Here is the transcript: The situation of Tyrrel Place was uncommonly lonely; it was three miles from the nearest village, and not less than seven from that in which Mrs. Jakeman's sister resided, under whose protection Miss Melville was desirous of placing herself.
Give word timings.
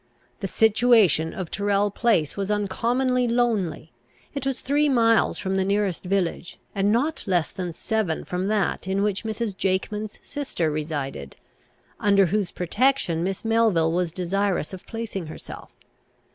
The 0.39 0.47
situation 0.47 1.31
of 1.31 1.51
Tyrrel 1.51 1.91
Place 1.91 2.35
was 2.35 2.49
uncommonly 2.49 3.27
lonely; 3.27 3.91
it 4.33 4.47
was 4.47 4.61
three 4.61 4.89
miles 4.89 5.37
from 5.37 5.53
the 5.57 5.63
nearest 5.63 6.05
village, 6.05 6.57
and 6.73 6.91
not 6.91 7.27
less 7.27 7.51
than 7.51 7.71
seven 7.71 8.23
from 8.25 8.47
that 8.47 8.87
in 8.87 9.03
which 9.03 9.23
Mrs. 9.23 9.55
Jakeman's 9.55 10.17
sister 10.23 10.71
resided, 10.71 11.35
under 11.99 12.25
whose 12.25 12.49
protection 12.51 13.23
Miss 13.23 13.45
Melville 13.45 13.91
was 13.91 14.11
desirous 14.11 14.73
of 14.73 14.87
placing 14.87 15.27
herself. 15.27 15.69